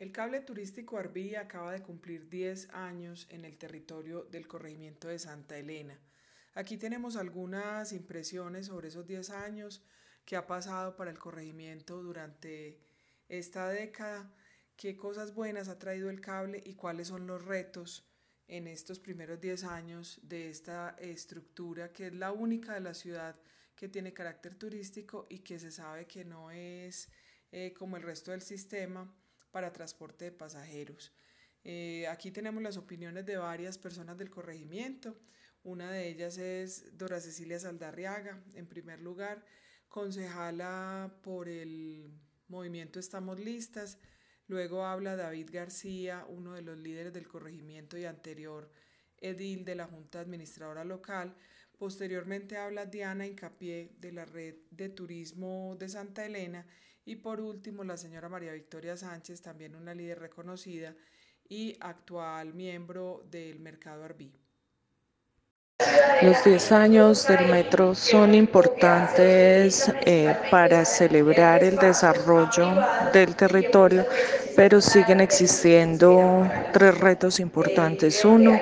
El 0.00 0.12
cable 0.12 0.40
turístico 0.40 0.96
Arbí 0.96 1.34
acaba 1.34 1.72
de 1.72 1.82
cumplir 1.82 2.30
10 2.30 2.70
años 2.70 3.26
en 3.28 3.44
el 3.44 3.58
territorio 3.58 4.24
del 4.24 4.48
corregimiento 4.48 5.08
de 5.08 5.18
Santa 5.18 5.58
Elena. 5.58 6.00
Aquí 6.54 6.78
tenemos 6.78 7.16
algunas 7.16 7.92
impresiones 7.92 8.68
sobre 8.68 8.88
esos 8.88 9.06
10 9.06 9.28
años 9.28 9.84
que 10.24 10.36
ha 10.36 10.46
pasado 10.46 10.96
para 10.96 11.10
el 11.10 11.18
corregimiento 11.18 12.02
durante 12.02 12.80
esta 13.28 13.68
década, 13.68 14.32
qué 14.74 14.96
cosas 14.96 15.34
buenas 15.34 15.68
ha 15.68 15.78
traído 15.78 16.08
el 16.08 16.22
cable 16.22 16.62
y 16.64 16.76
cuáles 16.76 17.08
son 17.08 17.26
los 17.26 17.44
retos 17.44 18.08
en 18.48 18.68
estos 18.68 19.00
primeros 19.00 19.38
10 19.38 19.64
años 19.64 20.18
de 20.22 20.48
esta 20.48 20.96
estructura 20.98 21.92
que 21.92 22.06
es 22.06 22.14
la 22.14 22.32
única 22.32 22.72
de 22.72 22.80
la 22.80 22.94
ciudad 22.94 23.38
que 23.76 23.90
tiene 23.90 24.14
carácter 24.14 24.54
turístico 24.54 25.26
y 25.28 25.40
que 25.40 25.58
se 25.58 25.70
sabe 25.70 26.06
que 26.06 26.24
no 26.24 26.50
es 26.50 27.10
eh, 27.52 27.74
como 27.74 27.98
el 27.98 28.02
resto 28.02 28.30
del 28.30 28.40
sistema 28.40 29.14
para 29.50 29.72
transporte 29.72 30.26
de 30.26 30.32
pasajeros. 30.32 31.12
Eh, 31.64 32.06
aquí 32.08 32.30
tenemos 32.30 32.62
las 32.62 32.76
opiniones 32.76 33.26
de 33.26 33.36
varias 33.36 33.78
personas 33.78 34.16
del 34.16 34.30
corregimiento. 34.30 35.16
Una 35.62 35.90
de 35.90 36.08
ellas 36.08 36.38
es 36.38 36.96
Dora 36.96 37.20
Cecilia 37.20 37.58
Saldarriaga, 37.58 38.42
en 38.54 38.66
primer 38.66 39.00
lugar, 39.00 39.44
concejala 39.88 41.14
por 41.22 41.48
el 41.48 42.10
movimiento 42.48 42.98
Estamos 42.98 43.38
Listas. 43.38 43.98
Luego 44.46 44.84
habla 44.84 45.16
David 45.16 45.50
García, 45.52 46.24
uno 46.28 46.54
de 46.54 46.62
los 46.62 46.78
líderes 46.78 47.12
del 47.12 47.28
corregimiento 47.28 47.98
y 47.98 48.04
anterior 48.04 48.70
edil 49.18 49.64
de 49.64 49.74
la 49.74 49.86
Junta 49.86 50.20
Administradora 50.20 50.84
Local. 50.84 51.36
Posteriormente 51.78 52.56
habla 52.56 52.86
Diana 52.86 53.26
Incapié 53.26 53.92
de 53.98 54.12
la 54.12 54.24
Red 54.24 54.56
de 54.70 54.88
Turismo 54.88 55.76
de 55.78 55.88
Santa 55.88 56.26
Elena. 56.26 56.66
Y 57.04 57.16
por 57.16 57.40
último, 57.40 57.82
la 57.84 57.96
señora 57.96 58.28
María 58.28 58.52
Victoria 58.52 58.96
Sánchez, 58.96 59.42
también 59.42 59.74
una 59.74 59.94
líder 59.94 60.20
reconocida 60.20 60.94
y 61.48 61.76
actual 61.80 62.54
miembro 62.54 63.24
del 63.30 63.58
Mercado 63.58 64.04
Arbí. 64.04 64.32
Los 66.22 66.44
10 66.44 66.72
años 66.72 67.26
del 67.26 67.46
metro 67.46 67.94
son 67.94 68.34
importantes 68.34 69.90
eh, 70.04 70.36
para 70.50 70.84
celebrar 70.84 71.64
el 71.64 71.76
desarrollo 71.76 72.74
del 73.12 73.34
territorio, 73.34 74.04
pero 74.54 74.82
siguen 74.82 75.20
existiendo 75.20 76.46
tres 76.74 76.98
retos 76.98 77.40
importantes. 77.40 78.22
Uno, 78.22 78.60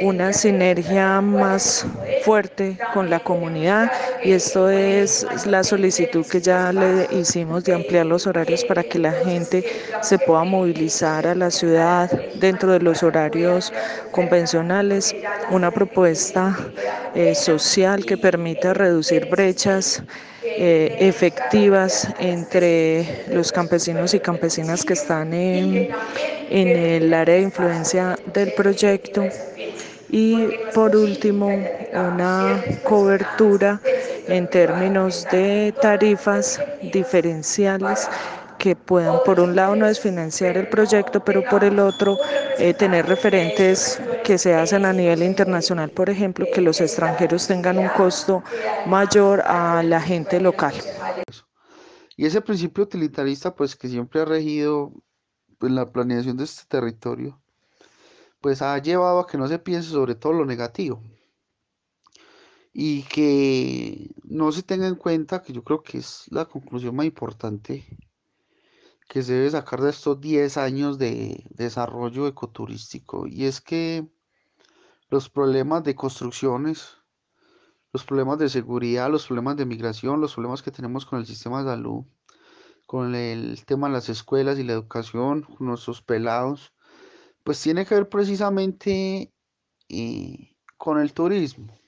una 0.00 0.32
sinergia 0.32 1.20
más 1.20 1.86
fuerte 2.24 2.76
con 2.94 3.10
la 3.10 3.20
comunidad 3.20 3.90
y 4.22 4.32
esto 4.32 4.68
es 4.70 5.26
la 5.46 5.62
solicitud 5.64 6.26
que 6.26 6.40
ya 6.40 6.72
le 6.72 7.08
hicimos 7.18 7.64
de 7.64 7.74
ampliar 7.74 8.06
los 8.06 8.26
horarios 8.26 8.64
para 8.64 8.82
que 8.82 8.98
la 8.98 9.12
gente 9.12 9.64
se 10.02 10.18
pueda 10.18 10.44
movilizar 10.44 11.26
a 11.26 11.34
la 11.34 11.50
ciudad 11.50 12.10
dentro 12.36 12.72
de 12.72 12.80
los 12.80 13.02
horarios 13.02 13.72
convencionales, 14.10 15.14
una 15.50 15.70
propuesta 15.70 16.56
eh, 17.14 17.34
social 17.34 18.04
que 18.04 18.16
permita 18.16 18.74
reducir 18.74 19.28
brechas 19.28 20.02
eh, 20.42 20.96
efectivas 21.00 22.08
entre 22.18 23.24
los 23.32 23.52
campesinos 23.52 24.14
y 24.14 24.20
campesinas 24.20 24.84
que 24.84 24.94
están 24.94 25.32
en, 25.32 25.88
en 26.50 26.68
el 26.68 27.14
área 27.14 27.36
de 27.36 27.42
influencia 27.42 28.18
del 28.32 28.52
proyecto 28.54 29.24
y 30.10 30.48
por 30.74 30.96
último 30.96 31.48
una 31.92 32.62
cobertura 32.84 33.80
en 34.26 34.48
términos 34.48 35.26
de 35.30 35.74
tarifas 35.80 36.60
diferenciales 36.92 38.08
que 38.58 38.74
puedan 38.74 39.18
por 39.24 39.40
un 39.40 39.54
lado 39.54 39.76
no 39.76 39.86
desfinanciar 39.86 40.56
el 40.56 40.68
proyecto, 40.68 41.24
pero 41.24 41.42
por 41.48 41.64
el 41.64 41.78
otro 41.78 42.18
eh, 42.58 42.74
tener 42.74 43.06
referentes 43.06 44.00
que 44.24 44.36
se 44.36 44.54
hacen 44.54 44.84
a 44.84 44.92
nivel 44.92 45.22
internacional, 45.22 45.90
por 45.90 46.10
ejemplo, 46.10 46.44
que 46.52 46.60
los 46.60 46.80
extranjeros 46.80 47.46
tengan 47.46 47.78
un 47.78 47.88
costo 47.88 48.42
mayor 48.86 49.42
a 49.42 49.82
la 49.82 50.00
gente 50.00 50.40
local. 50.40 50.74
Y 52.16 52.26
ese 52.26 52.40
principio 52.40 52.82
utilitarista, 52.82 53.54
pues 53.54 53.76
que 53.76 53.88
siempre 53.88 54.20
ha 54.20 54.24
regido 54.24 54.92
pues, 55.58 55.70
la 55.70 55.86
planeación 55.86 56.36
de 56.36 56.44
este 56.44 56.64
territorio, 56.68 57.40
pues 58.40 58.62
ha 58.62 58.78
llevado 58.78 59.20
a 59.20 59.26
que 59.26 59.38
no 59.38 59.48
se 59.48 59.58
piense 59.58 59.90
sobre 59.90 60.14
todo 60.14 60.32
lo 60.32 60.44
negativo. 60.46 61.02
Y 62.72 63.02
que 63.04 64.10
no 64.24 64.52
se 64.52 64.62
tenga 64.62 64.86
en 64.86 64.94
cuenta, 64.94 65.42
que 65.42 65.52
yo 65.52 65.64
creo 65.64 65.82
que 65.82 65.98
es 65.98 66.26
la 66.30 66.44
conclusión 66.44 66.94
más 66.94 67.06
importante 67.06 67.84
que 69.08 69.22
se 69.22 69.32
debe 69.32 69.50
sacar 69.50 69.80
de 69.80 69.90
estos 69.90 70.20
10 70.20 70.58
años 70.58 70.98
de 70.98 71.44
desarrollo 71.50 72.26
ecoturístico, 72.26 73.26
y 73.26 73.46
es 73.46 73.60
que 73.60 74.06
los 75.08 75.30
problemas 75.30 75.82
de 75.82 75.94
construcciones, 75.94 76.98
los 77.92 78.04
problemas 78.04 78.38
de 78.38 78.50
seguridad, 78.50 79.10
los 79.10 79.26
problemas 79.26 79.56
de 79.56 79.64
migración, 79.64 80.20
los 80.20 80.34
problemas 80.34 80.62
que 80.62 80.70
tenemos 80.70 81.06
con 81.06 81.18
el 81.18 81.26
sistema 81.26 81.60
de 81.60 81.70
salud, 81.70 82.04
con 82.86 83.14
el 83.14 83.64
tema 83.64 83.88
de 83.88 83.94
las 83.94 84.10
escuelas 84.10 84.58
y 84.58 84.64
la 84.64 84.74
educación, 84.74 85.42
con 85.42 85.66
nuestros 85.66 86.02
pelados, 86.02 86.74
pues 87.48 87.62
tiene 87.62 87.86
que 87.86 87.94
ver 87.94 88.10
precisamente 88.10 89.32
eh, 89.88 90.54
con 90.76 91.00
el 91.00 91.14
turismo. 91.14 91.80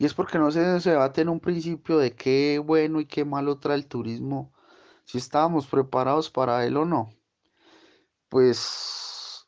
Y 0.00 0.06
es 0.06 0.12
porque 0.12 0.40
no 0.40 0.50
se, 0.50 0.58
debate 0.90 1.20
en 1.20 1.28
un 1.28 1.38
principio 1.38 1.96
de 1.96 2.16
qué 2.16 2.58
bueno 2.58 2.98
y 2.98 3.06
qué 3.06 3.24
malo 3.24 3.60
trae 3.60 3.76
el 3.76 3.86
turismo, 3.86 4.52
si 5.04 5.18
estábamos 5.18 5.68
preparados 5.68 6.30
para 6.30 6.66
él 6.66 6.76
o 6.78 6.84
no. 6.84 7.10
Pues 8.28 9.46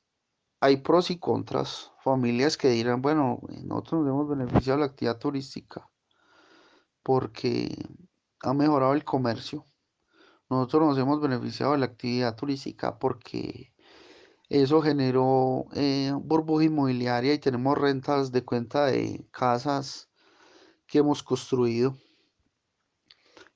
hay 0.61 0.77
pros 0.77 1.11
y 1.11 1.19
contras. 1.19 1.91
Familias 2.05 2.57
que 2.57 2.69
dirán, 2.69 3.03
bueno, 3.03 3.41
nosotros 3.65 4.05
nos 4.05 4.09
hemos 4.09 4.29
beneficiado 4.29 4.79
de 4.79 4.87
la 4.87 4.93
actividad 4.93 5.19
turística 5.19 5.91
porque 7.03 7.75
ha 8.45 8.55
mejorado 8.55 8.95
el 8.95 9.03
comercio. 9.03 9.67
Nosotros 10.49 10.91
nos 10.91 10.99
hemos 10.99 11.21
beneficiado 11.21 11.73
de 11.73 11.79
la 11.79 11.87
actividad 11.87 12.37
turística 12.37 13.01
porque 13.01 13.73
eso 14.49 14.81
generó 14.81 15.67
eh, 15.75 16.13
burbuja 16.15 16.65
inmobiliaria 16.65 17.35
y 17.35 17.39
tenemos 17.39 17.77
rentas 17.77 18.33
de 18.33 18.45
cuenta 18.45 18.87
de 18.87 19.27
casas 19.31 20.09
que 20.87 20.99
hemos 20.99 21.23
construido 21.23 21.97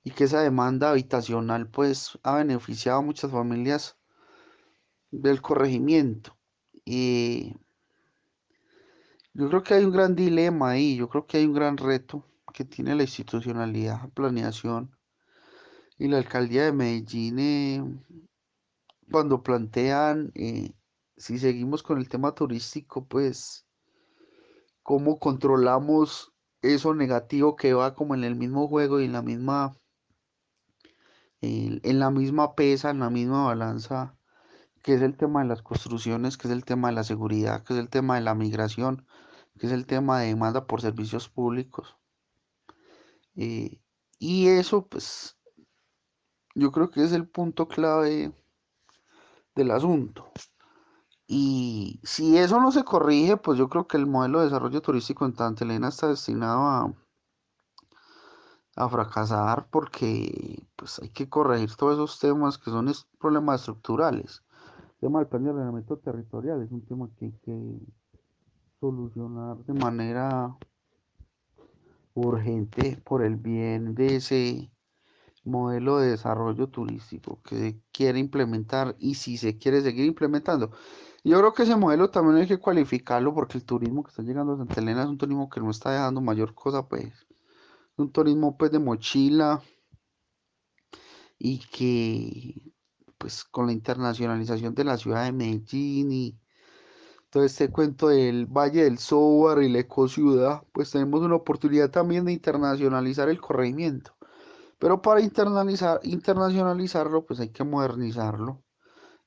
y 0.05 0.11
que 0.11 0.25
esa 0.25 0.41
demanda 0.41 0.91
habitacional 0.91 1.69
pues 1.69 2.19
ha 2.23 2.37
beneficiado 2.37 2.99
a 2.99 3.03
muchas 3.03 3.31
familias 3.31 3.97
del 5.11 5.41
corregimiento. 5.41 6.37
Y 6.85 7.55
yo 9.33 9.49
creo 9.49 9.63
que 9.63 9.75
hay 9.75 9.85
un 9.85 9.93
gran 9.93 10.15
dilema 10.15 10.71
ahí, 10.71 10.97
yo 10.97 11.09
creo 11.09 11.27
que 11.27 11.39
hay 11.39 11.47
un 11.47 11.55
gran 11.55 11.77
reto 11.79 12.27
que 12.53 12.65
tiene 12.65 12.95
la 12.95 13.03
institucionalidad, 13.05 14.11
planeación 14.11 14.95
y 15.99 16.09
la 16.09 16.19
alcaldía 16.19 16.65
de 16.65 16.73
Medellín 16.73 17.39
eh, 17.39 17.85
cuando 19.11 19.43
plantean 19.43 20.33
eh, 20.35 20.73
si 21.17 21.39
seguimos 21.39 21.83
con 21.83 21.99
el 21.99 22.09
tema 22.09 22.35
turístico, 22.35 23.05
pues, 23.05 23.67
¿cómo 24.83 25.19
controlamos 25.19 26.33
eso 26.63 26.95
negativo 26.95 27.57
que 27.57 27.75
va 27.75 27.95
como 27.95 28.15
en 28.15 28.25
el 28.25 28.37
mismo 28.37 28.69
juego 28.69 29.01
y 29.01 29.05
en 29.05 29.13
la 29.13 29.23
misma, 29.23 29.77
en, 31.41 31.99
la 31.99 32.11
misma 32.11 32.55
pesa, 32.55 32.91
en 32.91 33.01
la 33.01 33.11
misma 33.11 33.45
balanza, 33.47 34.17
que 34.83 34.95
es 34.95 35.03
el 35.03 35.17
tema 35.17 35.43
de 35.43 35.49
las 35.49 35.63
construcciones, 35.63 36.37
que 36.39 36.49
es 36.49 36.53
el 36.53 36.65
tema 36.65 36.89
de 36.89 36.95
la 36.95 37.05
seguridad, 37.05 37.63
que 37.65 37.75
es 37.75 37.79
el 37.79 37.89
tema 37.89 38.17
de 38.17 38.23
la 38.23 38.35
migración, 38.35 39.07
que 39.59 39.67
es 39.67 39.73
el 39.73 39.87
tema 39.87 40.21
de 40.21 40.29
demanda 40.29 40.67
por 40.67 40.81
servicios 40.81 41.29
públicos? 41.29 41.97
Eh, 43.37 43.81
y 44.19 44.49
eso, 44.49 44.87
pues, 44.87 45.37
yo 46.55 46.71
creo 46.71 46.91
que 46.91 47.03
es 47.03 47.13
el 47.13 47.27
punto 47.27 47.67
clave 47.67 48.33
del 49.55 49.71
asunto. 49.71 50.31
Y 51.35 51.99
si 52.03 52.37
eso 52.37 52.61
no 52.61 52.71
se 52.73 52.85
corrige, 52.85 53.39
pues 53.39 53.57
yo 53.57 53.71
creo 53.71 53.87
que 53.87 53.97
el 53.97 54.07
modelo 54.07 54.41
de 54.41 54.45
desarrollo 54.45 54.83
turístico 54.83 55.25
en 55.25 55.35
Santa 55.35 55.65
Elena 55.65 55.89
está 55.89 56.09
destinado 56.09 56.95
a, 58.77 58.89
fracasar 58.91 59.67
porque 59.71 60.63
pues 60.77 60.99
hay 60.99 61.09
que 61.09 61.31
corregir 61.31 61.75
todos 61.75 61.95
esos 61.95 62.19
temas 62.19 62.59
que 62.59 62.71
son 62.71 62.93
problemas 63.19 63.61
estructurales. 63.61 64.43
El 65.01 65.09
tema 65.09 65.21
del 65.21 65.29
plan 65.29 65.45
de 65.45 65.51
ordenamiento 65.53 65.97
territorial 65.97 66.61
es 66.61 66.71
un 66.71 66.85
tema 66.85 67.09
que 67.17 67.25
hay 67.25 67.33
que 67.43 67.79
solucionar 68.79 69.57
de 69.57 69.73
manera 69.73 70.55
urgente 72.13 73.01
por 73.07 73.25
el 73.25 73.37
bien 73.37 73.95
de 73.95 74.17
ese 74.17 74.71
modelo 75.45 75.97
de 75.97 76.11
desarrollo 76.11 76.69
turístico 76.69 77.41
que 77.43 77.57
se 77.57 77.81
quiere 77.91 78.19
implementar 78.19 78.97
y 78.99 79.15
si 79.15 79.39
se 79.39 79.57
quiere 79.57 79.81
seguir 79.81 80.05
implementando. 80.05 80.73
Yo 81.25 81.39
creo 81.39 81.53
que 81.55 81.63
ese 81.63 81.77
modelo 81.77 82.11
también 82.11 82.39
hay 82.39 82.49
que 82.49 82.59
cualificarlo 82.59 83.33
porque 83.35 83.59
el 83.59 83.65
turismo 83.65 84.03
que 84.03 84.11
está 84.11 84.23
llegando 84.23 84.55
a 84.55 84.57
Santa 84.59 84.81
Elena 84.81 85.03
es 85.03 85.09
un 85.09 85.19
turismo 85.19 85.49
que 85.49 85.61
no 85.61 85.71
está 85.71 85.93
dejando 85.93 86.21
mayor 86.21 86.55
cosa, 86.55 86.89
pues. 86.89 87.27
Un 87.97 88.11
turismo 88.11 88.57
pues 88.57 88.73
de 88.73 88.79
mochila 88.81 89.63
y 91.39 91.59
que 91.59 92.73
pues 93.19 93.45
con 93.45 93.67
la 93.67 93.73
internacionalización 93.73 94.75
de 94.75 94.85
la 94.85 94.97
ciudad 94.97 95.25
de 95.25 95.33
Medellín 95.33 96.13
y 96.13 96.39
todo 97.31 97.45
este 97.45 97.71
cuento 97.71 98.09
del 98.09 98.47
Valle 98.47 98.85
del 98.85 98.99
Sobar 98.99 99.63
y 99.63 99.69
la 99.71 99.79
ecociudad, 99.81 100.65
pues 100.73 100.91
tenemos 100.91 101.23
una 101.23 101.37
oportunidad 101.37 101.91
también 101.91 102.25
de 102.27 102.33
internacionalizar 102.33 103.29
el 103.29 103.41
corregimiento. 103.41 104.15
Pero 104.79 105.03
para 105.03 105.21
internalizar, 105.21 106.01
internacionalizarlo, 106.03 107.25
pues 107.25 107.41
hay 107.41 107.51
que 107.51 107.65
modernizarlo. 107.65 108.63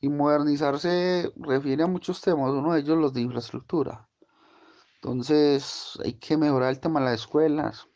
Y 0.02 0.10
modernizarse 0.10 1.32
refiere 1.38 1.84
a 1.84 1.88
muchos 1.88 2.22
temas, 2.22 2.52
uno 2.52 2.74
de 2.74 2.82
ellos 2.82 2.98
los 2.98 3.14
de 3.14 3.22
infraestructura. 3.22 4.08
Entonces 4.96 6.00
hay 6.04 6.14
que 6.14 6.38
mejorar 6.38 6.72
el 6.72 6.80
tema 6.80 7.00
de 7.00 7.06
las 7.06 7.22
escuelas, 7.22 7.88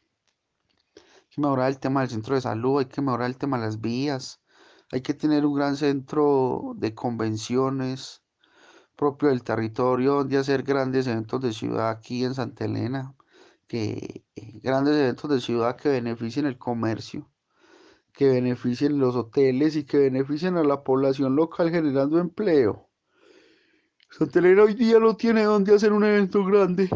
hay 0.95 1.29
que 1.29 1.41
mejorar 1.41 1.69
el 1.69 1.79
tema 1.79 2.01
del 2.01 2.09
centro 2.09 2.35
de 2.35 2.41
salud, 2.41 2.79
hay 2.79 2.85
que 2.85 3.01
mejorar 3.01 3.27
el 3.27 3.37
tema 3.37 3.57
de 3.57 3.65
las 3.65 3.81
vías, 3.81 4.41
hay 4.91 5.01
que 5.01 5.13
tener 5.13 5.45
un 5.45 5.55
gran 5.55 5.75
centro 5.75 6.73
de 6.75 6.93
convenciones 6.95 8.23
propio 8.95 9.29
del 9.29 9.43
territorio 9.43 10.15
donde 10.15 10.37
hacer 10.37 10.63
grandes 10.63 11.07
eventos 11.07 11.41
de 11.41 11.53
ciudad 11.53 11.89
aquí 11.89 12.25
en 12.25 12.33
Santa 12.35 12.65
Elena, 12.65 13.15
que 13.67 14.25
eh, 14.35 14.59
grandes 14.61 14.95
eventos 14.95 15.29
de 15.29 15.39
ciudad 15.39 15.77
que 15.77 15.89
beneficien 15.89 16.45
el 16.45 16.57
comercio, 16.57 17.31
que 18.19 18.27
beneficien 18.27 18.99
los 18.99 19.15
hoteles 19.15 19.77
y 19.77 19.85
que 19.85 19.97
beneficien 19.97 20.57
a 20.57 20.63
la 20.65 20.83
población 20.83 21.37
local 21.37 21.69
generando 21.69 22.19
empleo. 22.19 22.89
Elena 24.33 24.63
hoy 24.63 24.73
día 24.73 24.99
no 24.99 25.15
tiene 25.15 25.43
donde 25.43 25.73
hacer 25.73 25.93
un 25.93 26.03
evento 26.03 26.43
grande 26.43 26.89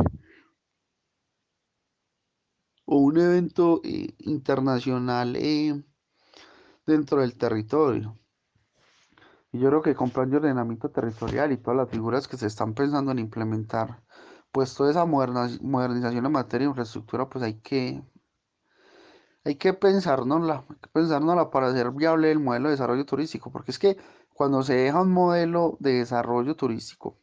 o 2.84 2.98
un 2.98 3.18
evento 3.18 3.80
eh, 3.86 4.14
internacional 4.20 5.38
eh, 5.38 5.82
dentro 6.86 7.22
del 7.22 7.38
territorio. 7.38 8.20
Y 9.54 9.60
yo 9.60 9.70
creo 9.70 9.82
que 9.82 9.96
con 9.96 10.10
plan 10.10 10.30
de 10.30 10.36
ordenamiento 10.36 10.92
territorial 10.92 11.54
y 11.54 11.58
todas 11.58 11.78
las 11.78 11.90
figuras 11.90 12.28
que 12.28 12.36
se 12.36 12.48
están 12.48 12.74
pensando 12.74 13.14
en 13.14 13.20
implementar, 13.20 14.04
pues 14.52 14.76
toda 14.76 14.92
esa 14.92 15.06
modernización 15.06 16.26
en 16.26 16.32
materia 16.34 16.68
de 16.68 16.72
infraestructura, 16.72 17.30
pues 17.30 17.46
hay 17.46 17.62
que, 17.62 18.04
hay 19.46 19.56
que 19.56 19.74
pensárnosla, 19.74 20.66
hay 20.70 20.76
que 20.78 20.90
pensárnosla 20.90 21.50
para 21.52 21.68
hacer 21.68 21.92
viable 21.92 22.32
el 22.32 22.40
modelo 22.40 22.70
de 22.70 22.74
desarrollo 22.74 23.06
turístico, 23.06 23.52
porque 23.52 23.72
es 23.72 23.80
que 23.80 23.98
cuando 24.34 24.64
se 24.64 24.76
deja 24.76 25.02
un 25.02 25.12
modelo 25.12 25.78
de 25.80 25.94
desarrollo 25.94 26.56
turístico 26.56 27.18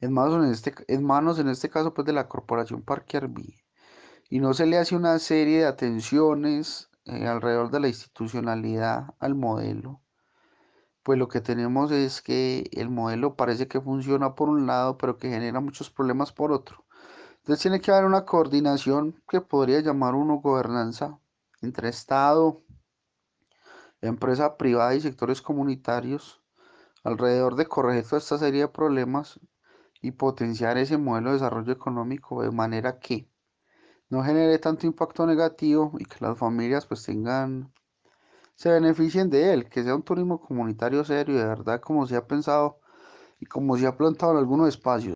en 0.00 0.12
manos 0.12 0.44
en 0.44 0.50
este, 0.50 0.74
en 0.88 1.04
manos, 1.04 1.38
en 1.38 1.48
este 1.48 1.68
caso 1.68 1.92
pues 1.94 2.06
de 2.06 2.12
la 2.12 2.28
corporación 2.28 2.82
Parque 2.82 3.18
Arví, 3.18 3.60
y 4.30 4.40
no 4.40 4.54
se 4.54 4.66
le 4.66 4.78
hace 4.78 4.96
una 4.96 5.18
serie 5.18 5.60
de 5.60 5.66
atenciones 5.66 6.90
eh, 7.04 7.26
alrededor 7.26 7.70
de 7.70 7.80
la 7.80 7.88
institucionalidad 7.88 9.14
al 9.18 9.34
modelo, 9.34 10.02
pues 11.02 11.18
lo 11.18 11.28
que 11.28 11.40
tenemos 11.40 11.90
es 11.92 12.22
que 12.22 12.70
el 12.72 12.90
modelo 12.90 13.36
parece 13.36 13.68
que 13.68 13.80
funciona 13.80 14.34
por 14.34 14.48
un 14.48 14.66
lado, 14.66 14.96
pero 14.98 15.16
que 15.18 15.30
genera 15.30 15.60
muchos 15.60 15.90
problemas 15.90 16.32
por 16.32 16.52
otro. 16.52 16.84
Entonces 17.40 17.62
tiene 17.62 17.80
que 17.80 17.90
haber 17.90 18.04
una 18.04 18.24
coordinación 18.24 19.22
que 19.28 19.40
podría 19.40 19.80
llamar 19.80 20.14
uno 20.14 20.36
gobernanza 20.40 21.18
entre 21.62 21.88
Estado, 21.88 22.62
empresa 24.00 24.56
privada 24.56 24.94
y 24.94 25.00
sectores 25.00 25.42
comunitarios 25.42 26.42
alrededor 27.02 27.56
de 27.56 27.66
corregir 27.66 28.04
toda 28.04 28.18
esta 28.18 28.38
serie 28.38 28.62
de 28.62 28.68
problemas 28.68 29.40
y 30.02 30.12
potenciar 30.12 30.78
ese 30.78 30.98
modelo 30.98 31.30
de 31.30 31.34
desarrollo 31.34 31.72
económico 31.72 32.42
de 32.42 32.50
manera 32.50 32.98
que 32.98 33.28
no 34.08 34.22
genere 34.22 34.58
tanto 34.58 34.86
impacto 34.86 35.26
negativo 35.26 35.92
y 35.98 36.04
que 36.04 36.16
las 36.20 36.38
familias 36.38 36.86
pues 36.86 37.02
tengan 37.04 37.72
se 38.54 38.70
beneficien 38.70 39.30
de 39.30 39.54
él, 39.54 39.70
que 39.70 39.82
sea 39.82 39.94
un 39.94 40.02
turismo 40.02 40.38
comunitario 40.38 41.02
serio, 41.02 41.38
de 41.38 41.46
verdad, 41.46 41.80
como 41.80 42.06
se 42.06 42.16
ha 42.16 42.26
pensado 42.26 42.78
y 43.38 43.46
como 43.46 43.78
se 43.78 43.86
ha 43.86 43.96
plantado 43.96 44.32
en 44.32 44.38
algunos 44.38 44.68
espacios. 44.68 45.14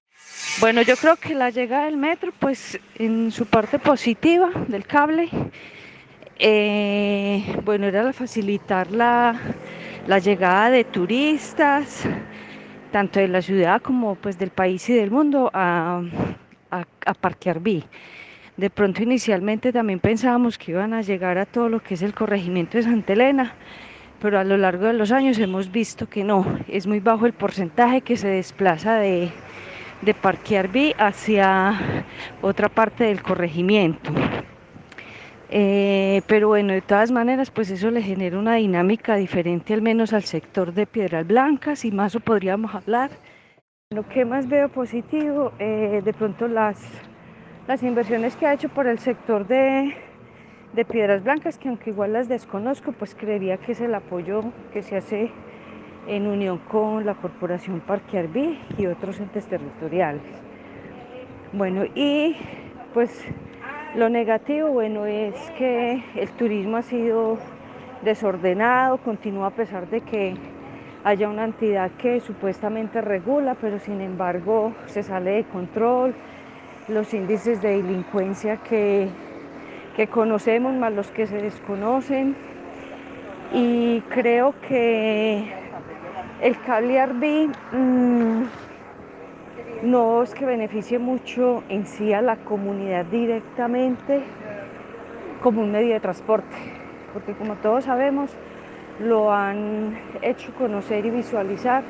Bueno, 0.61 0.83
yo 0.83 0.97
creo 0.97 1.17
que 1.17 1.35
la 1.35 1.51
llegada 1.51 1.87
del 1.87 1.97
metro, 1.97 2.33
pues 2.39 2.79
en 2.95 3.33
su 3.33 3.45
parte 3.45 3.81
positiva 3.81 4.51
del 4.69 4.87
cable, 4.87 5.29
eh, 6.39 7.45
bueno, 7.65 7.87
era 7.87 8.12
facilitar 8.12 8.93
la, 8.93 9.37
llegada 10.23 10.71
de 10.71 10.85
turistas, 10.85 12.05
tanto 12.93 13.19
de 13.19 13.27
la 13.27 13.43
ciudad 13.43 13.83
como 13.83 14.15
pues 14.15 14.39
del 14.39 14.51
país 14.51 14.89
y 14.89 14.93
del 14.93 15.11
mundo 15.11 15.51
a, 15.53 16.03
a, 16.71 16.85
a. 17.05 17.15
De 18.57 18.71
pronto 18.71 19.03
inicialmente 19.03 19.73
también 19.73 19.99
pensábamos 19.99 20.57
que 20.57 20.71
iban 20.71 20.95
a 20.95 21.03
llegar 21.03 21.37
a 21.37 21.47
todo 21.47 21.69
lo 21.69 21.81
que 21.81 21.95
es 21.95 22.03
el 22.03 22.15
corregimiento 22.15 22.79
de 22.79 22.85
Santa 22.85 23.12
Elena, 23.15 23.55
pero 24.21 24.39
a 24.39 24.45
lo 24.45 24.57
largo 24.57 24.87
de 24.87 24.93
los 24.93 25.11
años 25.11 25.37
hemos 25.41 25.73
visto 25.73 26.09
que 26.09 26.23
no, 26.23 26.47
es 26.69 26.87
muy 26.87 27.00
bajo 27.00 27.27
el 27.27 27.33
porcentaje 27.33 28.03
que 28.03 28.17
se 28.17 28.29
desplaza 28.29 28.95
de, 28.95 29.33
de 30.05 30.15
Parque 30.15 30.59
Arví 30.59 30.95
hacia 30.99 32.05
otra 32.43 32.69
parte 32.69 33.05
del 33.05 33.23
corregimiento. 33.23 34.11
Eh, 35.51 36.23
pero 36.27 36.49
bueno, 36.49 36.73
de 36.73 36.81
todas 36.81 37.12
maneras, 37.12 37.51
pues 37.51 37.71
eso 37.71 37.91
le 37.91 38.03
genera 38.03 38.39
una 38.39 38.56
dinámica 38.56 39.17
diferente 39.17 39.73
al 39.73 39.83
menos 39.83 40.12
al 40.12 40.25
sector 40.25 40.73
de 40.73 40.87
Piedras 40.87 41.27
Blancas 41.27 41.85
y 41.85 41.93
más 41.93 42.15
o 42.17 42.21
podríamos 42.21 42.75
hablar. 42.75 43.11
Lo 43.91 44.09
que 44.09 44.25
más 44.25 44.49
veo 44.49 44.69
positivo, 44.69 45.53
eh, 45.59 46.03
de 46.05 46.12
pronto 46.12 46.49
las, 46.49 46.83
las 47.69 47.83
inversiones 47.83 48.35
que 48.37 48.47
ha 48.47 48.55
hecho 48.55 48.69
por 48.69 48.87
el 48.87 48.99
sector 48.99 49.47
de, 49.47 49.95
de 50.73 50.85
Piedras 50.85 51.23
Blancas, 51.23 51.59
que 51.59 51.69
aunque 51.69 51.91
igual 51.91 52.15
las 52.15 52.29
desconozco, 52.29 52.93
pues 52.93 53.15
creería 53.15 53.57
que 53.59 53.73
es 53.73 53.81
el 53.81 53.95
apoyo 53.95 54.43
que 54.73 54.83
se 54.83 54.97
hace 54.97 55.31
en 56.06 56.27
unión 56.27 56.59
con 56.59 57.06
la 57.06 57.15
Corporación 57.15 57.81
Parque 57.81 58.19
Arví 58.19 58.59
y 58.77 58.87
otros 58.87 59.21
entes 59.21 59.47
territoriales. 59.47 60.23
Bueno, 61.53 61.85
y 61.95 62.37
pues 62.93 63.25
lo 63.95 64.09
negativo, 64.09 64.69
bueno, 64.69 65.06
es 65.06 65.35
que 65.53 66.03
el 66.17 66.29
turismo 66.31 66.79
ha 66.79 66.83
sido 66.83 67.39
desordenado, 68.03 68.99
continúa 68.99 69.49
a 69.49 69.51
pesar 69.51 69.89
de 69.89 70.01
que 70.01 70.35
haya 71.05 71.29
una 71.29 71.45
entidad 71.45 71.91
que 71.93 72.21
supuestamente 72.21 73.00
regula, 73.00 73.57
pero 73.61 73.79
sin 73.79 74.00
embargo 74.00 74.73
se 74.87 75.03
sale 75.03 75.33
de 75.33 75.45
control. 75.45 76.15
Los 76.89 77.15
índices 77.15 77.62
de 77.62 77.77
delincuencia 77.83 78.59
que, 78.59 79.09
que 79.97 80.07
conocemos 80.07 80.75
más 80.75 80.93
los 80.93 81.11
que 81.11 81.27
se 81.27 81.41
desconocen. 81.41 82.37
Y 83.53 84.00
creo 84.11 84.55
que 84.69 85.63
el 86.43 86.61
cable 86.61 87.49
mmm, 87.73 88.43
no 89.83 90.23
es 90.23 90.35
que 90.35 90.47
beneficie 90.47 90.99
mucho 90.99 91.62
en 91.69 91.87
sí 91.87 92.12
a 92.12 92.23
la 92.23 92.37
comunidad 92.37 93.05
directamente 93.07 94.23
como 95.43 95.61
un 95.61 95.73
medio 95.73 95.93
de 95.95 96.00
transporte, 96.00 96.57
porque 97.12 97.35
como 97.35 97.55
todos 97.57 97.85
sabemos, 97.85 98.31
lo 99.00 99.33
han 99.33 99.99
hecho 100.23 100.53
conocer 100.55 101.05
y 101.05 101.11
visualizar 101.11 101.83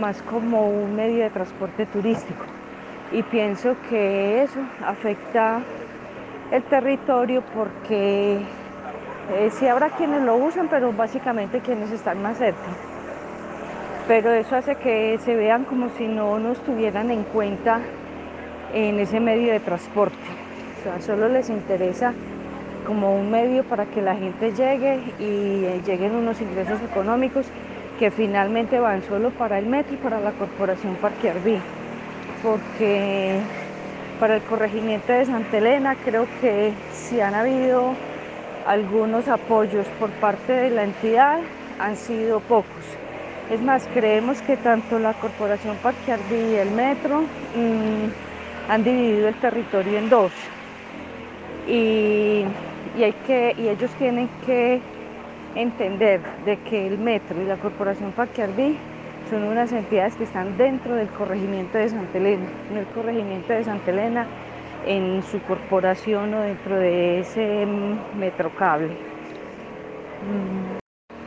más 0.00 0.22
como 0.22 0.68
un 0.68 0.94
medio 0.94 1.24
de 1.24 1.30
transporte 1.30 1.86
turístico. 1.86 2.44
Y 3.12 3.22
pienso 3.22 3.76
que 3.88 4.42
eso 4.42 4.60
afecta 4.86 5.60
el 6.52 6.62
territorio 6.64 7.42
porque 7.54 8.38
eh, 9.32 9.50
sí 9.50 9.66
habrá 9.66 9.90
quienes 9.90 10.22
lo 10.22 10.36
usan, 10.36 10.68
pero 10.68 10.92
básicamente 10.92 11.60
quienes 11.60 11.90
están 11.90 12.22
más 12.22 12.38
cerca 12.38 12.93
pero 14.06 14.32
eso 14.32 14.56
hace 14.56 14.74
que 14.76 15.18
se 15.24 15.34
vean 15.34 15.64
como 15.64 15.88
si 15.96 16.06
no 16.06 16.38
nos 16.38 16.58
tuvieran 16.58 17.10
en 17.10 17.22
cuenta 17.24 17.80
en 18.74 18.98
ese 19.00 19.20
medio 19.20 19.52
de 19.52 19.60
transporte. 19.60 20.16
O 20.80 20.82
sea, 20.82 21.00
solo 21.00 21.28
les 21.28 21.48
interesa 21.48 22.12
como 22.86 23.16
un 23.16 23.30
medio 23.30 23.64
para 23.64 23.86
que 23.86 24.02
la 24.02 24.14
gente 24.14 24.52
llegue 24.52 25.00
y 25.18 25.64
eh, 25.64 25.80
lleguen 25.86 26.14
unos 26.14 26.40
ingresos 26.42 26.80
económicos 26.82 27.46
que 27.98 28.10
finalmente 28.10 28.78
van 28.78 29.02
solo 29.04 29.30
para 29.30 29.58
el 29.58 29.66
metro 29.66 29.94
y 29.94 29.96
para 29.96 30.20
la 30.20 30.32
corporación 30.32 30.96
Parque 30.96 31.30
Arví. 31.30 31.58
Porque 32.42 33.38
para 34.20 34.36
el 34.36 34.42
corregimiento 34.42 35.12
de 35.12 35.24
Santa 35.24 35.56
Elena 35.56 35.96
creo 36.04 36.26
que 36.42 36.72
si 36.92 37.20
han 37.20 37.34
habido 37.34 37.94
algunos 38.66 39.28
apoyos 39.28 39.86
por 39.98 40.10
parte 40.10 40.52
de 40.52 40.70
la 40.70 40.84
entidad, 40.84 41.38
han 41.78 41.96
sido 41.96 42.40
pocos. 42.40 43.03
Es 43.50 43.60
más, 43.60 43.88
creemos 43.92 44.40
que 44.42 44.56
tanto 44.56 44.98
la 44.98 45.12
Corporación 45.14 45.76
Parque 45.82 46.16
y 46.30 46.54
el 46.54 46.70
Metro 46.70 47.20
mmm, 47.20 48.70
han 48.70 48.82
dividido 48.82 49.28
el 49.28 49.34
territorio 49.34 49.98
en 49.98 50.08
dos. 50.08 50.32
Y, 51.68 52.44
y, 52.96 53.02
hay 53.02 53.12
que, 53.26 53.54
y 53.58 53.68
ellos 53.68 53.90
tienen 53.98 54.28
que 54.46 54.80
entender 55.54 56.20
de 56.44 56.56
que 56.58 56.86
el 56.86 56.98
Metro 56.98 57.40
y 57.40 57.44
la 57.44 57.56
Corporación 57.56 58.12
Parque 58.12 58.42
Arví 58.42 58.78
son 59.28 59.44
unas 59.44 59.72
entidades 59.72 60.16
que 60.16 60.24
están 60.24 60.56
dentro 60.56 60.94
del 60.94 61.08
corregimiento 61.08 61.78
de 61.78 61.88
Santa 61.90 62.18
Elena, 62.18 62.46
en 62.70 62.76
el 62.78 62.86
corregimiento 62.86 63.52
de 63.52 63.64
Santa 63.64 63.90
Elena, 63.90 64.26
en 64.86 65.22
su 65.22 65.40
corporación 65.42 66.34
o 66.34 66.40
dentro 66.40 66.78
de 66.78 67.20
ese 67.20 67.66
metrocable. 68.18 68.96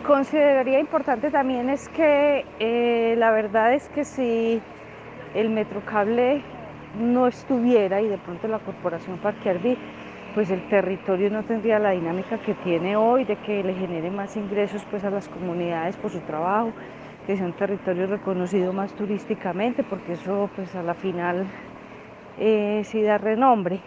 Consideraría 0.07 0.79
importante 0.79 1.29
también 1.29 1.69
es 1.69 1.89
que 1.89 2.45
eh, 2.59 3.15
la 3.17 3.29
verdad 3.31 3.73
es 3.73 3.89
que 3.89 4.05
si 4.05 4.61
el 5.35 5.49
Metrocable 5.49 6.41
no 6.97 7.27
estuviera 7.27 8.01
y 8.01 8.07
de 8.07 8.17
pronto 8.17 8.47
la 8.47 8.59
corporación 8.59 9.17
Parque 9.17 9.49
Arví, 9.49 9.77
pues 10.33 10.49
el 10.49 10.61
territorio 10.69 11.29
no 11.29 11.43
tendría 11.43 11.77
la 11.77 11.91
dinámica 11.91 12.37
que 12.37 12.53
tiene 12.53 12.95
hoy 12.95 13.25
de 13.25 13.35
que 13.35 13.61
le 13.63 13.73
genere 13.73 14.09
más 14.09 14.37
ingresos 14.37 14.81
pues 14.89 15.03
a 15.03 15.09
las 15.09 15.27
comunidades 15.27 15.97
por 15.97 16.09
su 16.09 16.21
trabajo, 16.21 16.71
que 17.25 17.35
sea 17.35 17.45
un 17.45 17.53
territorio 17.53 18.07
reconocido 18.07 18.71
más 18.71 18.93
turísticamente, 18.93 19.83
porque 19.83 20.13
eso 20.13 20.49
pues 20.55 20.73
a 20.73 20.83
la 20.83 20.93
final 20.93 21.45
eh, 22.39 22.81
sí 22.85 23.01
da 23.01 23.17
renombre. 23.17 23.81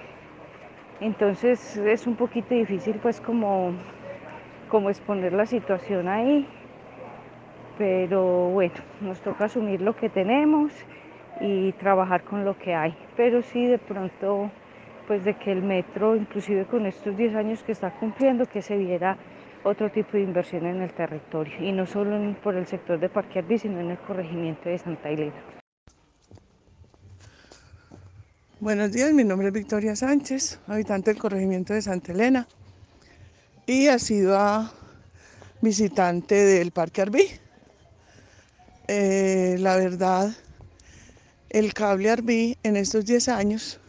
Entonces 1.01 1.79
es 1.79 2.07
un 2.07 2.17
poquito 2.17 2.55
difícil 2.55 2.97
pues 3.03 3.23
como, 3.23 3.73
como 4.71 4.89
exponer 4.89 5.33
la 5.33 5.45
situación 5.45 6.09
ahí, 6.09 6.47
pero 7.77 8.49
bueno, 8.51 8.75
nos 9.01 9.21
toca 9.21 9.47
asumir 9.47 9.83
lo 9.83 9.97
que 9.97 10.09
tenemos 10.09 10.73
y 11.41 11.73
trabajar 11.73 12.23
con 12.23 12.45
lo 12.45 12.57
que 12.57 12.75
hay. 12.75 12.97
Pero 13.17 13.43
sí 13.43 13.67
de 13.67 13.79
pronto, 13.79 14.51
pues 15.07 15.25
de 15.25 15.35
que 15.35 15.53
el 15.53 15.63
metro, 15.63 16.17
inclusive 16.17 16.65
con 16.65 16.87
estos 16.87 17.17
10 17.17 17.35
años 17.35 17.63
que 17.63 17.73
está 17.73 17.91
cumpliendo, 17.91 18.47
que 18.47 18.63
se 18.63 18.77
viera 18.79 19.17
otro 19.65 19.91
tipo 19.91 20.13
de 20.13 20.23
inversión 20.23 20.65
en 20.65 20.81
el 20.81 20.93
territorio 20.93 21.55
y 21.61 21.73
no 21.73 21.85
solo 21.85 22.17
por 22.43 22.55
el 22.55 22.67
sector 22.67 22.99
de 22.99 23.11
Parque 23.11 23.45
sino 23.59 23.79
en 23.81 23.91
el 23.91 23.99
corregimiento 23.99 24.71
de 24.71 24.79
Santa 24.79 25.11
Elena. 25.11 25.43
Buenos 28.59 28.93
días, 28.93 29.13
mi 29.13 29.25
nombre 29.25 29.49
es 29.49 29.55
Victoria 29.55 29.97
Sánchez, 29.97 30.61
habitante 30.67 31.11
del 31.11 31.21
corregimiento 31.21 31.75
de 31.75 31.83
Santa 31.83 32.13
Elena 32.13 32.47
y 33.67 33.89
ha 33.89 33.99
sido 33.99 34.71
visitante 35.61 36.35
del 36.35 36.71
Parque 36.71 37.03
Arbí. 37.03 37.29
Eh, 38.89 39.57
la 39.61 39.77
verdad, 39.77 40.35
el 41.51 41.75
cable 41.75 42.11
Arbí 42.11 42.57
en 42.63 42.77
estos 42.77 43.05
10 43.05 43.29
años 43.29 43.81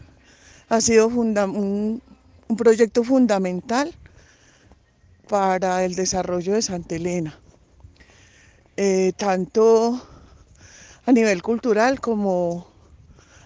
ha 0.70 0.82
sido 0.82 1.08
un, 1.08 2.01
proyecto 2.58 3.04
fundamental 3.04 3.94
para 5.28 5.86
el 5.86 5.96
desarrollo 5.96 6.54
de 6.54 6.62
Santa 6.62 6.96
Elena, 6.96 7.40
eh, 8.78 9.13
tanto 9.18 10.01
a 11.06 11.12
nivel 11.12 11.42
cultural 11.42 12.00
como 12.00 12.68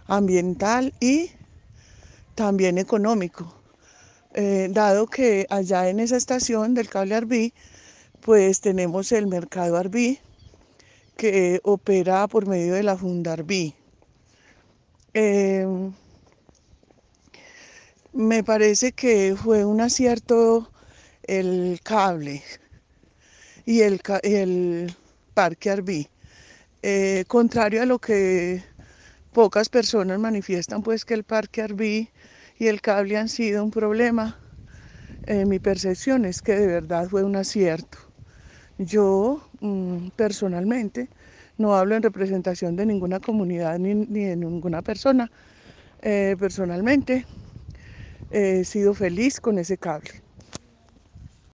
ambiental 0.07 0.93
y 0.99 1.31
también 2.35 2.77
económico, 2.77 3.55
eh, 4.35 4.67
dado 4.71 5.07
que 5.07 5.47
allá 5.49 5.89
en 5.89 5.99
esa 5.99 6.17
estación 6.17 6.73
del 6.75 6.89
cable 6.89 7.15
Arbí, 7.15 7.53
pues 8.21 8.61
tenemos 8.61 9.11
el 9.11 9.27
mercado 9.27 9.77
Arbí 9.77 10.19
que 11.17 11.61
opera 11.63 12.27
por 12.27 12.45
medio 12.47 12.73
de 12.73 12.83
la 12.83 12.97
Funda 12.97 13.33
Arbí. 13.33 13.73
Em, 15.13 15.93
me 18.13 18.43
parece 18.43 18.91
que 18.91 19.35
fue 19.41 19.63
un 19.65 19.79
acierto 19.81 20.69
el 21.23 21.79
cable 21.83 22.43
y 23.65 23.81
el, 23.81 24.01
el 24.23 24.95
parque 25.33 25.69
Arbí. 25.69 26.07
Eh, 26.83 27.25
contrario 27.27 27.81
a 27.81 27.85
lo 27.85 27.99
que 27.99 28.63
pocas 29.33 29.69
personas 29.69 30.19
manifiestan, 30.19 30.83
pues 30.83 31.05
que 31.05 31.13
el 31.13 31.23
parque 31.23 31.61
Arbí 31.61 32.09
y 32.57 32.67
el 32.67 32.81
cable 32.81 33.17
han 33.17 33.29
sido 33.29 33.63
un 33.63 33.71
problema. 33.71 34.39
Mi 35.27 35.59
percepción 35.59 36.25
es 36.25 36.41
que 36.41 36.55
de 36.55 36.67
verdad 36.67 37.07
fue 37.09 37.23
un 37.23 37.35
acierto. 37.35 37.97
Yo 38.77 39.41
mm, 39.61 40.09
personalmente 40.15 41.09
no 41.57 41.75
hablo 41.75 41.95
en 41.95 42.03
representación 42.03 42.75
de 42.75 42.85
ninguna 42.85 43.19
comunidad 43.19 43.79
ni, 43.79 44.05
de 44.05 44.35
ninguna 44.35 44.81
persona. 44.81 45.31
Eh, 46.01 46.35
personalmente 46.37 47.25
he 48.29 48.65
sido 48.65 48.93
feliz 48.93 49.39
con 49.39 49.57
ese 49.57 49.77
cable. 49.77 50.24